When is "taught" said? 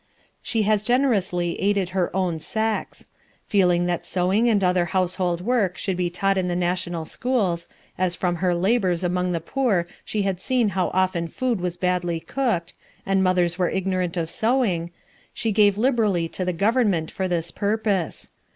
6.09-6.39